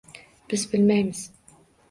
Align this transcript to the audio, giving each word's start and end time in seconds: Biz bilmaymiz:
Biz 0.51 0.63
bilmaymiz: 0.73 1.31